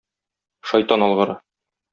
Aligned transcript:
Шайтан 0.71 1.07
алгыры! 1.11 1.37